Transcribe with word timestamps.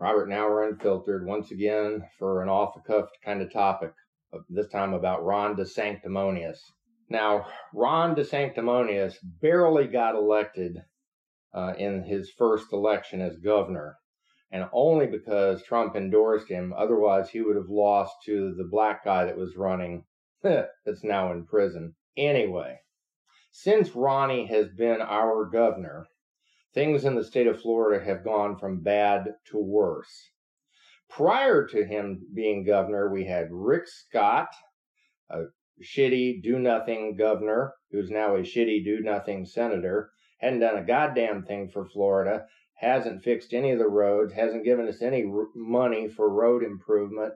Robert, 0.00 0.30
now 0.30 0.48
we're 0.48 0.66
unfiltered 0.66 1.26
once 1.26 1.50
again 1.50 2.02
for 2.18 2.42
an 2.42 2.48
off 2.48 2.72
the 2.74 2.80
cuff 2.80 3.10
kind 3.22 3.42
of 3.42 3.52
topic, 3.52 3.92
this 4.48 4.68
time 4.68 4.94
about 4.94 5.22
Ron 5.22 5.54
DeSanctimonious. 5.56 6.56
Now, 7.10 7.46
Ron 7.74 8.16
DeSanctimonious 8.16 9.16
barely 9.22 9.86
got 9.88 10.14
elected 10.14 10.78
uh, 11.52 11.74
in 11.76 12.04
his 12.04 12.30
first 12.30 12.72
election 12.72 13.20
as 13.20 13.36
governor, 13.36 13.98
and 14.50 14.70
only 14.72 15.06
because 15.06 15.62
Trump 15.64 15.94
endorsed 15.94 16.48
him. 16.48 16.72
Otherwise, 16.74 17.28
he 17.28 17.42
would 17.42 17.56
have 17.56 17.68
lost 17.68 18.14
to 18.24 18.54
the 18.54 18.68
black 18.70 19.04
guy 19.04 19.26
that 19.26 19.36
was 19.36 19.54
running 19.54 20.04
that's 20.42 21.04
now 21.04 21.30
in 21.30 21.44
prison. 21.44 21.94
Anyway, 22.16 22.78
since 23.52 23.94
Ronnie 23.94 24.46
has 24.46 24.68
been 24.68 25.02
our 25.02 25.44
governor, 25.44 26.06
things 26.74 27.04
in 27.04 27.14
the 27.14 27.24
state 27.24 27.46
of 27.46 27.60
Florida 27.60 28.04
have 28.04 28.24
gone 28.24 28.56
from 28.56 28.82
bad 28.82 29.34
to 29.46 29.58
worse. 29.58 30.30
Prior 31.08 31.66
to 31.66 31.84
him 31.84 32.26
being 32.34 32.64
governor, 32.64 33.10
we 33.10 33.24
had 33.24 33.48
Rick 33.50 33.88
Scott, 33.88 34.48
a 35.28 35.44
shitty, 35.82 36.42
do 36.42 36.58
nothing 36.58 37.16
governor 37.16 37.74
who's 37.90 38.10
now 38.10 38.36
a 38.36 38.40
shitty, 38.40 38.84
do 38.84 39.00
nothing 39.00 39.44
senator, 39.44 40.12
hadn't 40.38 40.60
done 40.60 40.76
a 40.76 40.84
goddamn 40.84 41.42
thing 41.42 41.68
for 41.68 41.84
Florida, 41.88 42.46
hasn't 42.74 43.24
fixed 43.24 43.52
any 43.52 43.72
of 43.72 43.78
the 43.78 43.88
roads, 43.88 44.32
hasn't 44.32 44.64
given 44.64 44.88
us 44.88 45.02
any 45.02 45.24
r- 45.24 45.48
money 45.54 46.08
for 46.08 46.32
road 46.32 46.62
improvement, 46.62 47.34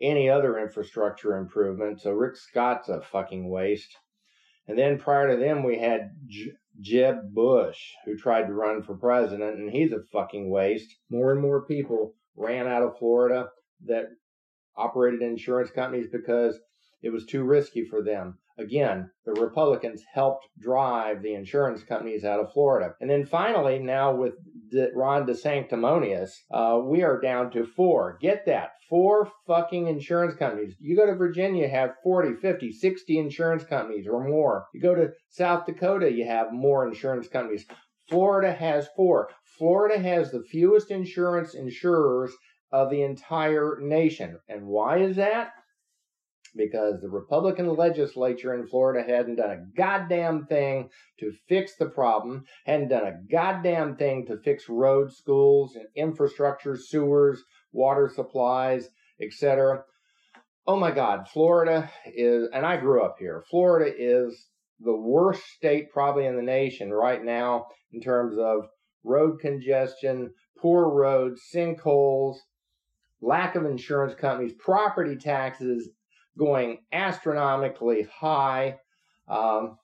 any 0.00 0.28
other 0.28 0.58
infrastructure 0.58 1.36
improvement. 1.36 2.00
So 2.00 2.10
Rick 2.10 2.36
Scott's 2.36 2.88
a 2.88 3.00
fucking 3.00 3.48
waste. 3.48 3.96
And 4.68 4.76
then 4.76 4.98
prior 4.98 5.30
to 5.30 5.36
them, 5.36 5.62
we 5.62 5.78
had 5.78 6.10
J- 6.26 6.52
Jeb 6.80 7.32
Bush, 7.32 7.92
who 8.04 8.16
tried 8.16 8.46
to 8.46 8.54
run 8.54 8.82
for 8.82 8.96
president, 8.96 9.58
and 9.58 9.70
he's 9.70 9.92
a 9.92 10.02
fucking 10.12 10.50
waste. 10.50 10.94
More 11.10 11.32
and 11.32 11.40
more 11.40 11.64
people 11.64 12.14
ran 12.36 12.66
out 12.66 12.82
of 12.82 12.98
Florida 12.98 13.50
that 13.86 14.06
operated 14.76 15.22
insurance 15.22 15.70
companies 15.70 16.08
because 16.10 16.58
it 17.02 17.10
was 17.10 17.24
too 17.24 17.44
risky 17.44 17.84
for 17.84 18.02
them. 18.02 18.38
Again, 18.58 19.10
the 19.24 19.32
Republicans 19.32 20.02
helped 20.12 20.46
drive 20.58 21.22
the 21.22 21.34
insurance 21.34 21.82
companies 21.82 22.24
out 22.24 22.40
of 22.40 22.52
Florida. 22.52 22.94
And 23.00 23.10
then 23.10 23.26
finally, 23.26 23.78
now 23.78 24.14
with 24.14 24.34
De- 24.70 24.90
Ron 24.94 25.26
DeSanctimonious, 25.26 26.30
uh, 26.50 26.80
we 26.82 27.02
are 27.02 27.20
down 27.20 27.50
to 27.52 27.66
four. 27.66 28.18
Get 28.20 28.46
that. 28.46 28.70
Four 28.88 29.30
fucking 29.46 29.88
insurance 29.88 30.34
companies. 30.36 30.74
You 30.78 30.96
go 30.96 31.06
to 31.06 31.14
Virginia, 31.14 31.64
you 31.64 31.70
have 31.70 31.96
40, 32.02 32.36
50, 32.40 32.72
60 32.72 33.18
insurance 33.18 33.64
companies 33.64 34.06
or 34.10 34.26
more. 34.26 34.66
You 34.72 34.80
go 34.80 34.94
to 34.94 35.12
South 35.28 35.66
Dakota, 35.66 36.10
you 36.10 36.24
have 36.24 36.52
more 36.52 36.86
insurance 36.86 37.28
companies. 37.28 37.66
Florida 38.08 38.52
has 38.52 38.88
four. 38.96 39.28
Florida 39.58 39.98
has 39.98 40.30
the 40.30 40.44
fewest 40.50 40.90
insurance 40.90 41.54
insurers 41.54 42.32
of 42.72 42.90
the 42.90 43.02
entire 43.02 43.78
nation. 43.80 44.38
And 44.48 44.66
why 44.66 44.98
is 44.98 45.16
that? 45.16 45.50
Because 46.56 47.00
the 47.00 47.08
Republican 47.08 47.74
legislature 47.74 48.54
in 48.54 48.66
Florida 48.66 49.04
hadn't 49.06 49.36
done 49.36 49.50
a 49.50 49.76
goddamn 49.76 50.46
thing 50.46 50.88
to 51.20 51.32
fix 51.48 51.76
the 51.76 51.86
problem, 51.86 52.44
hadn't 52.64 52.88
done 52.88 53.06
a 53.06 53.18
goddamn 53.30 53.96
thing 53.96 54.26
to 54.26 54.38
fix 54.38 54.68
roads, 54.68 55.16
schools, 55.16 55.76
and 55.76 55.86
infrastructure, 55.94 56.76
sewers, 56.76 57.42
water 57.72 58.10
supplies, 58.12 58.88
etc. 59.20 59.82
Oh 60.66 60.76
my 60.76 60.90
God, 60.90 61.28
Florida 61.28 61.90
is, 62.06 62.48
and 62.52 62.66
I 62.66 62.76
grew 62.76 63.02
up 63.02 63.16
here, 63.18 63.44
Florida 63.50 63.92
is 63.96 64.48
the 64.80 64.96
worst 64.96 65.44
state 65.56 65.90
probably 65.92 66.26
in 66.26 66.36
the 66.36 66.42
nation 66.42 66.92
right 66.92 67.24
now 67.24 67.66
in 67.92 68.00
terms 68.00 68.36
of 68.38 68.66
road 69.04 69.38
congestion, 69.40 70.32
poor 70.58 70.90
roads, 70.90 71.40
sinkholes, 71.54 72.36
lack 73.20 73.54
of 73.54 73.64
insurance 73.64 74.14
companies, 74.14 74.52
property 74.58 75.16
taxes, 75.16 75.88
going 76.38 76.78
astronomically 76.92 78.02
high. 78.02 78.78
Um, 79.28 79.78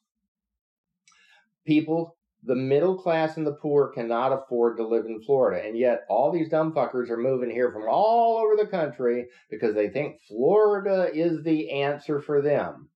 people, 1.67 2.17
the 2.45 2.55
middle 2.55 2.97
class 2.97 3.37
and 3.37 3.47
the 3.47 3.53
poor 3.53 3.89
cannot 3.89 4.33
afford 4.33 4.77
to 4.77 4.87
live 4.87 5.07
in 5.07 5.23
Florida. 5.23 5.67
And 5.67 5.79
yet 5.79 6.05
all 6.09 6.33
these 6.33 6.49
dumb 6.49 6.73
fuckers 6.73 7.09
are 7.09 7.17
moving 7.17 7.51
here 7.51 7.71
from 7.71 7.85
all 7.89 8.39
over 8.39 8.57
the 8.57 8.69
country 8.69 9.27
because 9.51 9.75
they 9.75 9.89
think 9.89 10.21
Florida 10.27 11.11
is 11.15 11.43
the 11.43 11.71
answer 11.71 12.21
for 12.21 12.43
them. 12.43 12.89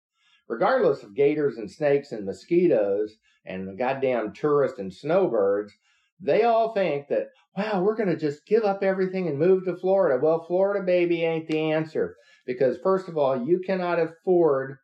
Regardless 0.49 1.03
of 1.03 1.15
gators 1.15 1.59
and 1.59 1.71
snakes 1.71 2.13
and 2.13 2.25
mosquitoes 2.25 3.17
and 3.45 3.79
goddamn 3.79 4.33
tourists 4.33 4.79
and 4.79 4.93
snowbirds, 4.93 5.73
they 6.21 6.43
all 6.43 6.73
think 6.73 7.09
that, 7.09 7.29
wow, 7.57 7.83
we're 7.83 7.97
going 7.97 8.09
to 8.09 8.17
just 8.17 8.47
give 8.47 8.65
up 8.65 8.83
everything 8.83 9.29
and 9.29 9.39
move 9.39 9.65
to 9.65 9.77
Florida. 9.77 10.19
Well, 10.23 10.45
Florida, 10.47 10.85
baby, 10.85 11.25
ain't 11.25 11.49
the 11.49 11.73
answer. 11.73 12.17
Because, 12.47 12.79
first 12.83 13.09
of 13.09 13.19
all, 13.19 13.47
you 13.47 13.61
cannot 13.67 13.99
afford 13.99 14.79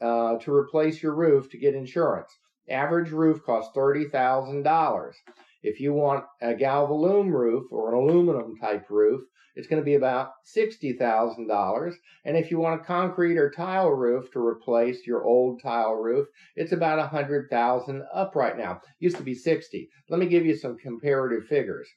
uh, 0.00 0.36
to 0.38 0.54
replace 0.54 1.02
your 1.02 1.14
roof 1.14 1.48
to 1.50 1.58
get 1.58 1.74
insurance. 1.74 2.30
Average 2.68 3.10
roof 3.10 3.40
costs 3.44 3.76
$30,000. 3.76 5.12
If 5.62 5.80
you 5.80 5.92
want 5.92 6.24
a 6.40 6.54
galvalume 6.54 7.32
roof 7.32 7.64
or 7.70 7.90
an 7.90 7.94
aluminum 7.96 8.56
type 8.60 8.88
roof, 8.90 9.22
it's 9.56 9.66
going 9.66 9.80
to 9.80 9.84
be 9.84 9.94
about 9.94 10.32
$60,000. 10.56 11.92
And 12.24 12.36
if 12.36 12.50
you 12.50 12.58
want 12.58 12.80
a 12.80 12.84
concrete 12.84 13.38
or 13.38 13.50
tile 13.50 13.90
roof 13.90 14.30
to 14.32 14.38
replace 14.38 15.06
your 15.06 15.24
old 15.24 15.60
tile 15.62 15.94
roof, 15.94 16.26
it's 16.56 16.72
about 16.72 16.98
100,000 16.98 18.02
up 18.12 18.34
right 18.34 18.56
now. 18.56 18.80
Used 18.98 19.16
to 19.16 19.22
be 19.22 19.34
60. 19.34 19.88
Let 20.08 20.20
me 20.20 20.26
give 20.26 20.46
you 20.46 20.56
some 20.56 20.76
comparative 20.78 21.46
figures. 21.46 21.88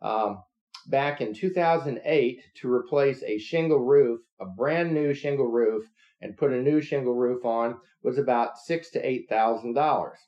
Um, 0.00 0.42
back 0.86 1.20
in 1.20 1.34
2008 1.34 2.42
to 2.56 2.72
replace 2.72 3.22
a 3.22 3.38
shingle 3.38 3.84
roof, 3.84 4.20
a 4.40 4.46
brand 4.46 4.92
new 4.92 5.14
shingle 5.14 5.50
roof, 5.50 5.84
and 6.20 6.36
put 6.36 6.52
a 6.52 6.62
new 6.62 6.80
shingle 6.80 7.14
roof 7.14 7.44
on 7.44 7.78
was 8.02 8.18
about 8.18 8.58
six 8.58 8.90
to 8.90 9.06
eight 9.06 9.28
thousand 9.28 9.74
dollars. 9.74 10.18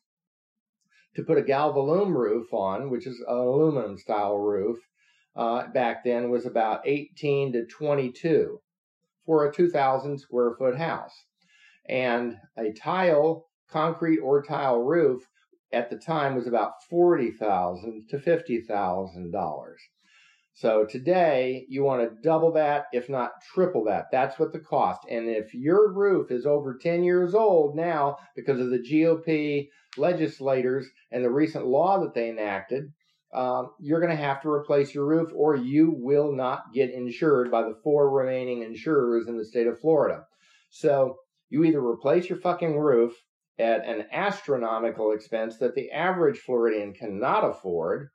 To 1.17 1.23
put 1.23 1.39
a 1.39 1.43
galvalume 1.43 2.15
roof 2.15 2.53
on, 2.53 2.91
which 2.91 3.07
is 3.07 3.21
an 3.21 3.37
aluminum 3.37 3.99
style 3.99 4.39
roof, 4.39 4.79
uh, 5.37 5.67
back 5.69 6.05
then 6.05 6.31
was 6.31 6.47
about 6.47 6.87
18 6.87 7.53
to 7.53 7.67
22 7.67 8.61
for 9.27 9.47
a 9.47 9.53
2,000 9.53 10.19
square 10.19 10.55
foot 10.57 10.77
house. 10.77 11.25
And 11.89 12.37
a 12.57 12.73
tile, 12.73 13.47
concrete 13.69 14.21
or 14.21 14.43
tile 14.43 14.81
roof 14.81 15.23
at 15.73 15.91
the 15.91 15.99
time 15.99 16.35
was 16.35 16.47
about 16.47 16.83
40,000 16.89 18.09
to 18.09 18.19
$50,000. 18.19 19.75
So 20.57 20.87
today 20.87 21.67
you 21.69 21.83
want 21.83 22.03
to 22.03 22.23
double 22.23 22.53
that, 22.53 22.87
if 22.93 23.09
not 23.09 23.33
triple 23.53 23.85
that. 23.87 24.07
That's 24.13 24.39
what 24.39 24.53
the 24.53 24.61
cost. 24.61 25.01
And 25.11 25.29
if 25.29 25.53
your 25.53 25.93
roof 25.93 26.31
is 26.31 26.47
over 26.47 26.79
10 26.79 27.03
years 27.03 27.35
old 27.35 27.75
now 27.75 28.19
because 28.37 28.61
of 28.61 28.71
the 28.71 28.79
GOP 28.79 29.69
legislators 29.97 30.87
and 31.11 31.25
the 31.25 31.31
recent 31.31 31.67
law 31.67 32.01
that 32.01 32.15
they 32.15 32.31
enacted, 32.31 32.93
um, 33.35 33.71
you're 33.81 34.01
going 34.01 34.17
to 34.17 34.23
have 34.23 34.41
to 34.43 34.49
replace 34.49 34.95
your 34.95 35.07
roof 35.07 35.31
or 35.35 35.57
you 35.57 35.95
will 35.97 36.33
not 36.33 36.73
get 36.73 36.91
insured 36.91 37.51
by 37.51 37.63
the 37.63 37.77
four 37.83 38.11
remaining 38.11 38.63
insurers 38.63 39.27
in 39.27 39.37
the 39.37 39.45
state 39.45 39.67
of 39.67 39.81
Florida. 39.81 40.25
So 40.71 41.17
you 41.51 41.65
either 41.65 41.85
replace 41.85 42.29
your 42.29 42.39
fucking 42.39 42.79
roof 42.79 43.13
at 43.59 43.85
an 43.87 44.07
astronomical 44.13 45.13
expense 45.13 45.59
that 45.59 45.75
the 45.75 45.91
average 45.91 46.39
Floridian 46.39 46.93
cannot 46.93 47.45
afford, 47.45 48.11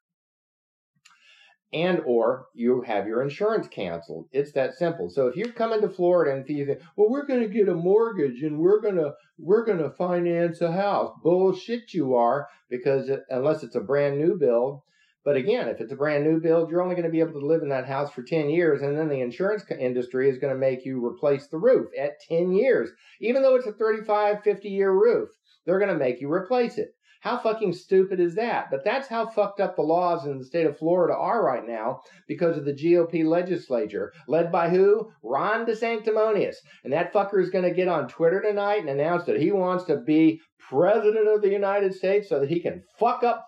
and 1.72 2.02
or 2.06 2.47
you 2.53 2.81
have 2.81 3.08
your 3.08 3.22
insurance 3.22 3.68
canceled. 3.68 4.28
It's 4.31 4.52
that 4.53 4.74
simple. 4.74 5.09
So 5.09 5.28
if 5.28 5.35
you're 5.35 5.52
coming 5.52 5.81
to 5.81 5.90
Florida 5.90 6.35
and 6.35 6.50
you 6.50 6.66
think, 6.66 6.79
well, 6.97 7.09
we're 7.09 7.28
going 7.28 7.41
to 7.41 7.47
get 7.47 7.69
a 7.69 7.75
mortgage 7.75 8.41
and 8.41 8.59
we're 8.59 8.81
going 8.81 8.96
to 8.96 9.13
we're 9.38 9.66
going 9.66 9.78
to 9.78 9.91
finance 9.91 10.62
a 10.62 10.72
house, 10.72 11.13
bullshit 11.24 11.94
you 11.94 12.16
are 12.16 12.47
because 12.69 13.09
unless 13.29 13.63
it's 13.63 13.75
a 13.75 13.81
brand 13.81 14.18
new 14.18 14.38
build. 14.38 14.81
But 15.25 15.35
again, 15.35 15.68
if 15.68 15.81
it's 15.81 15.91
a 15.91 15.97
brand 15.97 16.24
new 16.24 16.40
build, 16.40 16.69
you're 16.69 16.81
only 16.81 16.96
going 16.96 17.06
to 17.06 17.12
be 17.12 17.19
able 17.19 17.40
to 17.40 17.46
live 17.46 17.61
in 17.61 17.70
that 17.70 17.88
house 17.88 18.11
for 18.11 18.23
10 18.23 18.49
years, 18.49 18.82
and 18.82 18.97
then 18.97 19.09
the 19.09 19.22
insurance 19.22 19.64
industry 19.70 20.29
is 20.29 20.38
going 20.38 20.53
to 20.53 20.59
make 20.59 20.85
you 20.85 21.05
replace 21.05 21.47
the 21.47 21.58
roof 21.58 21.90
at 21.99 22.22
10 22.29 22.53
years. 22.53 22.90
Even 23.20 23.41
though 23.41 23.55
it's 23.55 23.67
a 23.67 23.73
35, 23.73 24.44
50 24.44 24.70
year 24.70 24.91
roof, 24.91 25.29
they're 25.66 25.79
going 25.79 25.91
to 25.91 25.97
make 25.97 26.22
you 26.22 26.32
replace 26.32 26.78
it. 26.78 26.96
How 27.22 27.38
fucking 27.38 27.74
stupid 27.74 28.20
is 28.20 28.36
that? 28.36 28.72
But 28.72 28.86
that's 28.86 29.08
how 29.08 29.26
fucked 29.26 29.60
up 29.60 29.76
the 29.76 29.82
laws 29.82 30.26
in 30.26 30.38
the 30.38 30.46
state 30.46 30.66
of 30.66 30.78
Florida 30.78 31.14
are 31.14 31.44
right 31.44 31.68
now 31.68 32.02
because 32.28 32.58
of 32.58 32.64
the 32.64 32.74
GOP 32.74 33.26
legislature, 33.26 34.14
led 34.28 34.52
by 34.52 34.70
who? 34.70 35.12
Ron 35.22 35.66
DeSanctimonious. 35.66 36.56
And 36.84 36.94
that 36.94 37.12
fucker 37.12 37.42
is 37.42 37.50
going 37.50 37.66
to 37.66 37.74
get 37.74 37.90
on 37.90 38.08
Twitter 38.08 38.42
tonight 38.42 38.80
and 38.80 38.90
announce 38.90 39.26
that 39.26 39.42
he 39.42 39.52
wants 39.52 39.84
to 39.86 39.98
be 39.98 40.40
president 40.70 41.28
of 41.28 41.42
the 41.42 41.50
United 41.50 41.94
States 41.94 42.30
so 42.30 42.40
that 42.40 42.50
he 42.50 42.62
can 42.62 42.84
fuck 42.98 43.24
up 43.24 43.48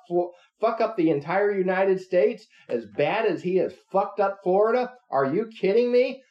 fuck 0.59 0.81
up 0.81 0.97
the 0.97 1.09
entire 1.09 1.51
United 1.51 1.99
States 1.99 2.45
as 2.67 2.85
bad 2.97 3.25
as 3.25 3.41
he 3.41 3.55
has 3.55 3.73
fucked 3.91 4.19
up 4.19 4.39
Florida. 4.43 4.91
Are 5.09 5.33
you 5.33 5.47
kidding 5.59 5.91
me? 5.91 6.21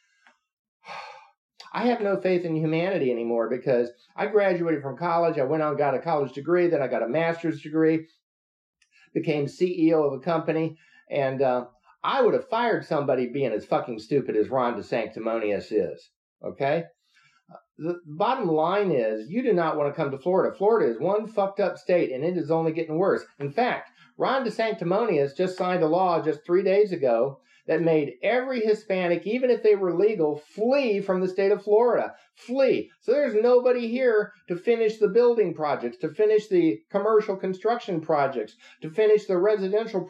I 1.73 1.87
have 1.87 2.01
no 2.01 2.19
faith 2.19 2.43
in 2.43 2.55
humanity 2.55 3.11
anymore 3.11 3.49
because 3.49 3.91
I 4.15 4.27
graduated 4.27 4.81
from 4.81 4.97
college. 4.97 5.37
I 5.37 5.43
went 5.43 5.63
on, 5.63 5.77
got 5.77 5.95
a 5.95 5.99
college 5.99 6.33
degree, 6.33 6.67
then 6.67 6.81
I 6.81 6.87
got 6.87 7.03
a 7.03 7.07
master's 7.07 7.61
degree, 7.61 8.07
became 9.13 9.45
CEO 9.45 10.05
of 10.05 10.13
a 10.13 10.19
company, 10.19 10.77
and 11.09 11.41
uh, 11.41 11.65
I 12.03 12.21
would 12.21 12.33
have 12.33 12.49
fired 12.49 12.85
somebody 12.85 13.27
being 13.27 13.53
as 13.53 13.65
fucking 13.65 13.99
stupid 13.99 14.35
as 14.35 14.49
Ron 14.49 14.75
DeSanctimonious 14.75 15.71
is. 15.71 16.09
Okay? 16.43 16.83
The 17.77 17.99
bottom 18.05 18.47
line 18.47 18.91
is 18.91 19.29
you 19.29 19.41
do 19.41 19.53
not 19.53 19.77
want 19.77 19.93
to 19.93 19.95
come 19.95 20.11
to 20.11 20.17
Florida. 20.17 20.55
Florida 20.55 20.91
is 20.91 20.99
one 20.99 21.27
fucked 21.27 21.59
up 21.59 21.77
state 21.77 22.11
and 22.11 22.23
it 22.23 22.37
is 22.37 22.51
only 22.51 22.73
getting 22.73 22.97
worse. 22.97 23.23
In 23.39 23.51
fact, 23.51 23.89
Ron 24.17 24.45
DeSanctimonious 24.45 25.35
just 25.35 25.57
signed 25.57 25.83
a 25.83 25.87
law 25.87 26.21
just 26.21 26.45
three 26.45 26.63
days 26.63 26.91
ago 26.91 27.39
that 27.67 27.81
made 27.81 28.13
every 28.23 28.61
Hispanic, 28.61 29.25
even 29.25 29.49
if 29.49 29.63
they 29.63 29.75
were 29.75 29.93
legal, 29.93 30.37
flee 30.37 31.01
from 31.01 31.21
the 31.21 31.27
state 31.27 31.51
of 31.51 31.63
Florida. 31.63 32.13
Flee. 32.35 32.89
So 33.01 33.11
there's 33.11 33.35
nobody 33.35 33.87
here 33.87 34.33
to 34.47 34.55
finish 34.55 34.97
the 34.97 35.07
building 35.07 35.53
projects, 35.53 35.97
to 35.97 36.13
finish 36.13 36.47
the 36.47 36.79
commercial 36.89 37.35
construction 37.35 38.01
projects, 38.01 38.55
to 38.81 38.89
finish 38.89 39.25
the 39.25 39.37
residential 39.37 40.01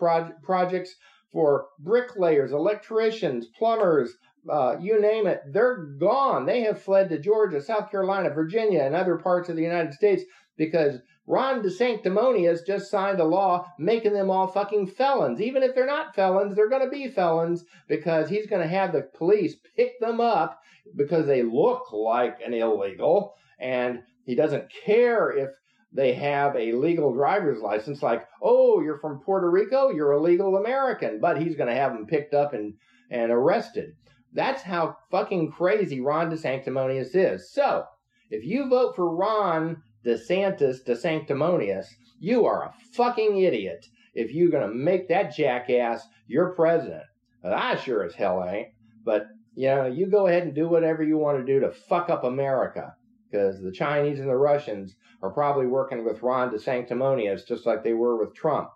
projects 0.43 0.95
for 1.31 1.67
bricklayers, 1.79 2.51
electricians, 2.51 3.47
plumbers, 3.57 4.17
uh, 4.49 4.75
you 4.79 4.99
name 4.99 5.27
it, 5.27 5.41
they're 5.51 5.77
gone. 5.99 6.45
They 6.45 6.61
have 6.61 6.81
fled 6.81 7.09
to 7.09 7.19
Georgia, 7.19 7.61
South 7.61 7.91
Carolina, 7.91 8.29
Virginia, 8.31 8.81
and 8.81 8.95
other 8.95 9.17
parts 9.17 9.49
of 9.49 9.55
the 9.55 9.61
United 9.61 9.93
States 9.93 10.23
because 10.57 10.99
Ron 11.31 11.63
DeSanctimonious 11.63 12.65
just 12.67 12.91
signed 12.91 13.21
a 13.21 13.23
law 13.23 13.65
making 13.79 14.11
them 14.11 14.29
all 14.29 14.47
fucking 14.47 14.85
felons. 14.85 15.39
Even 15.39 15.63
if 15.63 15.73
they're 15.73 15.85
not 15.85 16.13
felons, 16.13 16.53
they're 16.53 16.67
going 16.67 16.83
to 16.83 16.89
be 16.89 17.07
felons 17.07 17.63
because 17.87 18.27
he's 18.27 18.47
going 18.47 18.61
to 18.61 18.67
have 18.67 18.91
the 18.91 19.07
police 19.17 19.55
pick 19.77 19.97
them 20.01 20.19
up 20.19 20.59
because 20.97 21.25
they 21.25 21.41
look 21.41 21.93
like 21.93 22.41
an 22.45 22.53
illegal. 22.53 23.35
And 23.59 24.03
he 24.25 24.35
doesn't 24.35 24.73
care 24.83 25.31
if 25.31 25.51
they 25.93 26.13
have 26.15 26.53
a 26.57 26.73
legal 26.73 27.13
driver's 27.13 27.61
license, 27.61 28.03
like, 28.03 28.27
oh, 28.41 28.81
you're 28.81 28.99
from 28.99 29.21
Puerto 29.21 29.49
Rico, 29.49 29.89
you're 29.89 30.11
a 30.11 30.21
legal 30.21 30.57
American, 30.57 31.21
but 31.21 31.41
he's 31.41 31.55
going 31.55 31.69
to 31.69 31.79
have 31.79 31.93
them 31.93 32.07
picked 32.07 32.33
up 32.33 32.53
and, 32.53 32.73
and 33.09 33.31
arrested. 33.31 33.93
That's 34.33 34.63
how 34.63 34.97
fucking 35.09 35.53
crazy 35.53 36.01
Ron 36.01 36.29
DeSanctimonious 36.29 37.15
is. 37.15 37.53
So, 37.53 37.85
if 38.29 38.43
you 38.43 38.67
vote 38.67 38.97
for 38.97 39.15
Ron 39.15 39.81
DeSantis 40.05 40.83
DeSanctimonious, 40.85 41.87
you 42.19 42.45
are 42.45 42.65
a 42.65 42.73
fucking 42.93 43.37
idiot 43.37 43.85
if 44.13 44.33
you're 44.33 44.49
going 44.49 44.67
to 44.67 44.75
make 44.75 45.07
that 45.09 45.35
jackass 45.35 46.05
your 46.27 46.53
president. 46.53 47.03
I 47.43 47.75
sure 47.75 48.03
as 48.03 48.13
hell 48.13 48.47
ain't. 48.47 48.69
But, 49.03 49.27
you 49.55 49.67
know, 49.67 49.85
you 49.85 50.07
go 50.07 50.27
ahead 50.27 50.43
and 50.43 50.53
do 50.53 50.67
whatever 50.67 51.03
you 51.03 51.17
want 51.17 51.39
to 51.39 51.53
do 51.53 51.59
to 51.61 51.71
fuck 51.71 52.09
up 52.09 52.23
America. 52.23 52.95
Because 53.29 53.61
the 53.61 53.71
Chinese 53.71 54.19
and 54.19 54.29
the 54.29 54.35
Russians 54.35 54.95
are 55.23 55.31
probably 55.31 55.65
working 55.65 56.03
with 56.03 56.21
Ron 56.21 56.51
DeSanctimonious 56.51 57.47
just 57.47 57.65
like 57.65 57.83
they 57.83 57.93
were 57.93 58.17
with 58.17 58.35
Trump. 58.35 58.69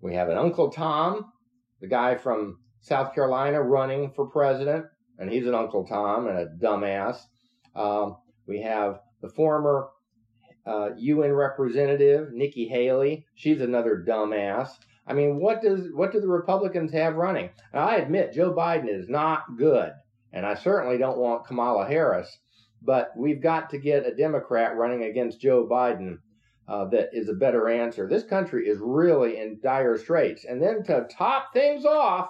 We 0.00 0.14
have 0.14 0.28
an 0.28 0.36
Uncle 0.36 0.70
Tom, 0.70 1.32
the 1.80 1.86
guy 1.86 2.16
from 2.16 2.58
South 2.80 3.14
Carolina 3.14 3.62
running 3.62 4.12
for 4.14 4.26
president, 4.26 4.86
and 5.18 5.30
he's 5.30 5.46
an 5.46 5.54
Uncle 5.54 5.86
Tom 5.86 6.26
and 6.26 6.38
a 6.38 6.46
dumbass. 6.46 7.18
Um, 7.74 8.16
we 8.46 8.62
have 8.62 9.00
the 9.20 9.28
former 9.28 9.88
uh, 10.66 10.90
UN 10.96 11.32
representative 11.32 12.32
Nikki 12.32 12.66
Haley. 12.68 13.26
She's 13.34 13.60
another 13.60 14.04
dumbass. 14.06 14.70
I 15.06 15.14
mean, 15.14 15.38
what 15.40 15.62
does 15.62 15.88
what 15.94 16.12
do 16.12 16.20
the 16.20 16.28
Republicans 16.28 16.92
have 16.92 17.14
running? 17.14 17.50
I 17.72 17.96
admit 17.96 18.32
Joe 18.32 18.52
Biden 18.52 18.88
is 18.88 19.08
not 19.08 19.56
good, 19.56 19.92
and 20.32 20.44
I 20.44 20.54
certainly 20.54 20.98
don't 20.98 21.18
want 21.18 21.46
Kamala 21.46 21.86
Harris. 21.86 22.38
But 22.82 23.12
we've 23.16 23.40
got 23.40 23.70
to 23.70 23.78
get 23.78 24.06
a 24.06 24.14
Democrat 24.14 24.76
running 24.76 25.04
against 25.04 25.40
Joe 25.40 25.66
Biden 25.70 26.18
uh, 26.68 26.86
that 26.86 27.10
is 27.12 27.28
a 27.28 27.34
better 27.34 27.68
answer. 27.68 28.08
This 28.08 28.24
country 28.24 28.68
is 28.68 28.78
really 28.80 29.38
in 29.38 29.60
dire 29.62 29.96
straits. 29.96 30.44
And 30.44 30.60
then 30.60 30.82
to 30.84 31.06
top 31.10 31.52
things 31.52 31.84
off, 31.84 32.28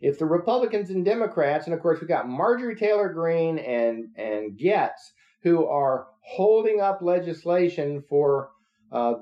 if 0.00 0.18
the 0.18 0.26
Republicans 0.26 0.90
and 0.90 1.04
Democrats, 1.04 1.66
and 1.66 1.74
of 1.74 1.80
course 1.80 2.00
we've 2.00 2.08
got 2.08 2.28
Marjorie 2.28 2.76
Taylor 2.76 3.12
Greene 3.12 3.58
and 3.58 4.06
and 4.16 4.58
Gaetz, 4.58 5.12
who 5.42 5.66
are 5.66 6.06
holding 6.20 6.80
up 6.80 7.02
legislation 7.02 8.02
for 8.08 8.50
uh, 8.92 9.14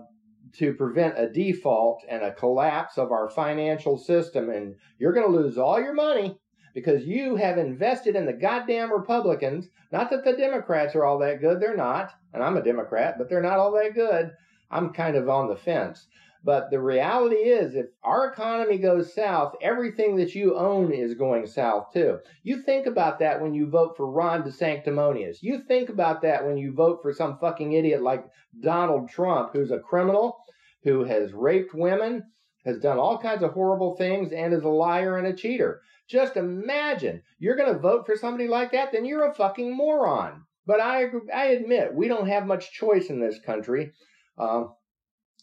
to 0.54 0.74
prevent 0.74 1.18
a 1.18 1.28
default 1.28 2.02
and 2.08 2.22
a 2.22 2.32
collapse 2.32 2.98
of 2.98 3.12
our 3.12 3.28
financial 3.28 3.98
system, 3.98 4.50
and 4.50 4.74
you're 4.98 5.12
going 5.12 5.30
to 5.30 5.38
lose 5.38 5.58
all 5.58 5.80
your 5.80 5.94
money 5.94 6.38
because 6.74 7.04
you 7.04 7.36
have 7.36 7.58
invested 7.58 8.16
in 8.16 8.26
the 8.26 8.32
goddamn 8.32 8.92
Republicans. 8.92 9.68
Not 9.92 10.10
that 10.10 10.24
the 10.24 10.34
Democrats 10.34 10.94
are 10.94 11.04
all 11.04 11.18
that 11.18 11.40
good, 11.40 11.60
they're 11.60 11.76
not, 11.76 12.12
and 12.32 12.42
I'm 12.42 12.56
a 12.56 12.62
Democrat, 12.62 13.16
but 13.18 13.28
they're 13.28 13.42
not 13.42 13.58
all 13.58 13.72
that 13.72 13.94
good. 13.94 14.30
I'm 14.70 14.92
kind 14.92 15.16
of 15.16 15.28
on 15.28 15.48
the 15.48 15.56
fence. 15.56 16.06
But 16.44 16.70
the 16.70 16.80
reality 16.80 17.36
is, 17.36 17.74
if 17.74 17.86
our 18.02 18.30
economy 18.30 18.78
goes 18.78 19.12
south, 19.12 19.56
everything 19.60 20.16
that 20.16 20.34
you 20.34 20.56
own 20.56 20.92
is 20.92 21.14
going 21.14 21.46
south 21.46 21.92
too. 21.92 22.20
You 22.44 22.62
think 22.62 22.86
about 22.86 23.18
that 23.18 23.42
when 23.42 23.54
you 23.54 23.68
vote 23.68 23.96
for 23.96 24.10
Ron 24.10 24.44
DeSanctimonious. 24.44 25.38
You 25.42 25.62
think 25.66 25.88
about 25.88 26.22
that 26.22 26.46
when 26.46 26.56
you 26.56 26.72
vote 26.72 27.00
for 27.02 27.12
some 27.12 27.38
fucking 27.38 27.72
idiot 27.72 28.02
like 28.02 28.24
Donald 28.60 29.08
Trump, 29.08 29.50
who's 29.52 29.72
a 29.72 29.80
criminal, 29.80 30.38
who 30.84 31.04
has 31.04 31.32
raped 31.32 31.74
women, 31.74 32.22
has 32.64 32.78
done 32.78 32.98
all 32.98 33.18
kinds 33.18 33.42
of 33.42 33.52
horrible 33.52 33.96
things, 33.96 34.32
and 34.32 34.54
is 34.54 34.62
a 34.62 34.68
liar 34.68 35.18
and 35.18 35.26
a 35.26 35.32
cheater. 35.32 35.80
Just 36.08 36.36
imagine 36.36 37.22
you're 37.38 37.56
going 37.56 37.72
to 37.72 37.78
vote 37.80 38.06
for 38.06 38.16
somebody 38.16 38.48
like 38.48 38.72
that, 38.72 38.92
then 38.92 39.04
you're 39.04 39.30
a 39.30 39.34
fucking 39.34 39.76
moron. 39.76 40.44
But 40.66 40.80
I, 40.80 41.06
I 41.34 41.46
admit, 41.46 41.94
we 41.94 42.08
don't 42.08 42.28
have 42.28 42.46
much 42.46 42.72
choice 42.72 43.10
in 43.10 43.20
this 43.20 43.38
country. 43.44 43.92
Um, 44.38 44.74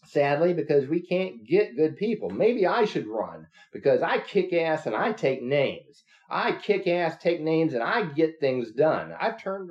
sadly, 0.06 0.54
because 0.54 0.88
we 0.88 1.00
can't 1.00 1.44
get 1.46 1.76
good 1.76 1.96
people. 1.96 2.30
Maybe 2.30 2.66
I 2.66 2.84
should 2.84 3.06
run 3.06 3.46
because 3.72 4.02
I 4.02 4.18
kick 4.18 4.52
ass 4.52 4.86
and 4.86 4.94
I 4.94 5.12
take 5.12 5.42
names. 5.42 6.04
I 6.28 6.52
kick 6.52 6.86
ass, 6.86 7.16
take 7.18 7.40
names, 7.40 7.74
and 7.74 7.82
I 7.82 8.02
get 8.02 8.40
things 8.40 8.72
done. 8.72 9.12
I've 9.18 9.40
turned 9.40 9.70